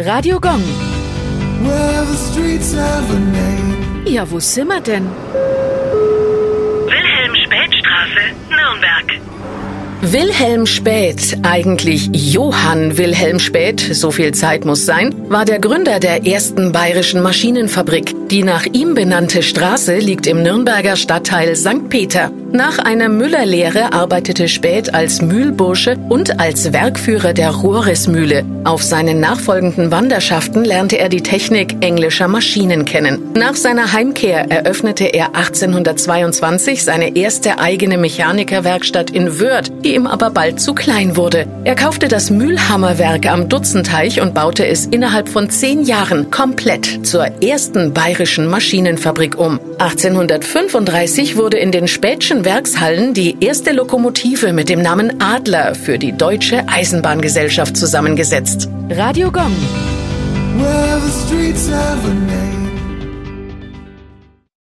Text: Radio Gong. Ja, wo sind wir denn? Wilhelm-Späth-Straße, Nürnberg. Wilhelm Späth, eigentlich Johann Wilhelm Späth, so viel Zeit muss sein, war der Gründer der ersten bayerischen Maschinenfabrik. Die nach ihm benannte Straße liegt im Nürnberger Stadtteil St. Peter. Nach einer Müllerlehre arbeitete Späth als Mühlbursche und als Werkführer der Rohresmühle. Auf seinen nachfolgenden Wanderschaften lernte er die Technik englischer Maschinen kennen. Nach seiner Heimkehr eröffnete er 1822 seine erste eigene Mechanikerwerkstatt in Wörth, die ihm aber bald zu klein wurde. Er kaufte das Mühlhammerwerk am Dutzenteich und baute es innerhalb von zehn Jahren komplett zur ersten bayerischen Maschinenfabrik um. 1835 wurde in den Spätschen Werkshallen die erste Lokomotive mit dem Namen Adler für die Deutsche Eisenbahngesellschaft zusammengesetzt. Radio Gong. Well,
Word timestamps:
Radio 0.00 0.38
Gong. 0.38 0.62
Ja, 4.06 4.30
wo 4.30 4.38
sind 4.38 4.68
wir 4.68 4.80
denn? 4.80 5.08
Wilhelm-Späth-Straße, 6.86 8.20
Nürnberg. 8.48 9.20
Wilhelm 10.02 10.66
Späth, 10.66 11.36
eigentlich 11.42 12.08
Johann 12.12 12.96
Wilhelm 12.96 13.40
Späth, 13.40 13.80
so 13.80 14.12
viel 14.12 14.32
Zeit 14.34 14.64
muss 14.64 14.86
sein, 14.86 15.12
war 15.28 15.44
der 15.44 15.58
Gründer 15.58 15.98
der 15.98 16.24
ersten 16.24 16.70
bayerischen 16.70 17.20
Maschinenfabrik. 17.20 18.14
Die 18.30 18.42
nach 18.42 18.66
ihm 18.66 18.92
benannte 18.92 19.42
Straße 19.42 19.96
liegt 19.96 20.26
im 20.26 20.42
Nürnberger 20.42 20.96
Stadtteil 20.96 21.56
St. 21.56 21.88
Peter. 21.88 22.30
Nach 22.52 22.78
einer 22.78 23.08
Müllerlehre 23.10 23.92
arbeitete 23.92 24.48
Späth 24.48 24.94
als 24.94 25.20
Mühlbursche 25.20 25.96
und 26.08 26.40
als 26.40 26.72
Werkführer 26.72 27.34
der 27.34 27.50
Rohresmühle. 27.50 28.44
Auf 28.64 28.82
seinen 28.82 29.20
nachfolgenden 29.20 29.90
Wanderschaften 29.90 30.64
lernte 30.64 30.98
er 30.98 31.10
die 31.10 31.22
Technik 31.22 31.76
englischer 31.82 32.26
Maschinen 32.26 32.86
kennen. 32.86 33.18
Nach 33.34 33.54
seiner 33.54 33.92
Heimkehr 33.92 34.50
eröffnete 34.50 35.04
er 35.04 35.34
1822 35.34 36.84
seine 36.84 37.16
erste 37.16 37.58
eigene 37.58 37.98
Mechanikerwerkstatt 37.98 39.10
in 39.10 39.40
Wörth, 39.40 39.70
die 39.84 39.94
ihm 39.94 40.06
aber 40.06 40.30
bald 40.30 40.58
zu 40.58 40.74
klein 40.74 41.16
wurde. 41.16 41.46
Er 41.64 41.76
kaufte 41.76 42.08
das 42.08 42.30
Mühlhammerwerk 42.30 43.26
am 43.26 43.50
Dutzenteich 43.50 44.22
und 44.22 44.32
baute 44.34 44.66
es 44.66 44.86
innerhalb 44.86 45.28
von 45.28 45.50
zehn 45.50 45.82
Jahren 45.82 46.30
komplett 46.30 47.06
zur 47.06 47.26
ersten 47.42 47.92
bayerischen 48.18 48.48
Maschinenfabrik 48.48 49.38
um. 49.38 49.60
1835 49.78 51.36
wurde 51.36 51.56
in 51.56 51.70
den 51.70 51.86
Spätschen 51.86 52.44
Werkshallen 52.44 53.14
die 53.14 53.36
erste 53.38 53.70
Lokomotive 53.70 54.52
mit 54.52 54.68
dem 54.68 54.82
Namen 54.82 55.22
Adler 55.22 55.76
für 55.76 56.00
die 56.00 56.10
Deutsche 56.10 56.66
Eisenbahngesellschaft 56.66 57.76
zusammengesetzt. 57.76 58.68
Radio 58.90 59.30
Gong. 59.30 59.54
Well, 60.56 60.98